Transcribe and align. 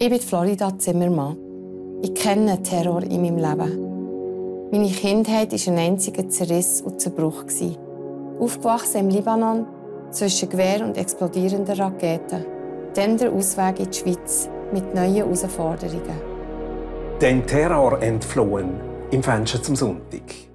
Ich 0.00 0.10
bin 0.10 0.20
Florida 0.20 0.78
Zimmermann. 0.78 1.36
Ich 2.02 2.14
kenne 2.14 2.62
Terror 2.62 3.02
in 3.02 3.20
meinem 3.20 3.36
Leben. 3.36 4.70
Meine 4.70 4.90
Kindheit 4.90 5.50
war 5.50 5.72
ein 5.72 5.78
einziger 5.78 6.28
Zerriss 6.28 6.80
und 6.82 7.00
Zerbruch. 7.00 7.42
Aufgewachsen 8.38 8.98
im 8.98 9.08
Libanon, 9.08 9.66
zwischen 10.12 10.50
Gewehr 10.50 10.84
und 10.84 10.96
explodierenden 10.96 11.74
Raketen. 11.80 12.46
Dann 12.94 13.16
der 13.16 13.32
Ausweg 13.32 13.80
in 13.80 13.90
die 13.90 13.98
Schweiz 13.98 14.48
mit 14.72 14.94
neuen 14.94 15.16
Herausforderungen. 15.16 16.20
Den 17.20 17.44
Terror 17.44 18.00
entflohen 18.00 18.74
im 19.10 19.20
Fenster 19.20 19.60
zum 19.60 19.74
Sonntag. 19.74 20.47